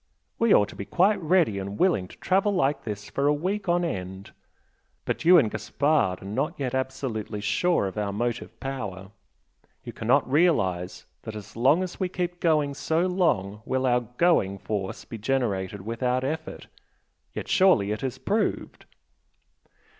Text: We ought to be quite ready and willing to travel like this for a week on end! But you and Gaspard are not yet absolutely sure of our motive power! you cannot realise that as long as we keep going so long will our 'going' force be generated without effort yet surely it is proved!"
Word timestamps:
We 0.39 0.51
ought 0.51 0.67
to 0.69 0.75
be 0.75 0.85
quite 0.85 1.21
ready 1.21 1.59
and 1.59 1.77
willing 1.77 2.07
to 2.07 2.17
travel 2.17 2.55
like 2.55 2.83
this 2.85 3.07
for 3.07 3.27
a 3.27 3.33
week 3.35 3.69
on 3.69 3.85
end! 3.85 4.31
But 5.05 5.25
you 5.25 5.37
and 5.37 5.51
Gaspard 5.51 6.23
are 6.23 6.25
not 6.25 6.59
yet 6.59 6.73
absolutely 6.73 7.39
sure 7.39 7.85
of 7.85 7.99
our 7.99 8.11
motive 8.11 8.59
power! 8.59 9.11
you 9.83 9.93
cannot 9.93 10.27
realise 10.27 11.05
that 11.21 11.35
as 11.35 11.55
long 11.55 11.83
as 11.83 11.99
we 11.99 12.09
keep 12.09 12.39
going 12.39 12.73
so 12.73 13.05
long 13.05 13.61
will 13.63 13.85
our 13.85 14.01
'going' 14.17 14.57
force 14.57 15.05
be 15.05 15.19
generated 15.19 15.81
without 15.81 16.23
effort 16.23 16.65
yet 17.35 17.47
surely 17.47 17.91
it 17.91 18.03
is 18.03 18.17
proved!" 18.17 18.87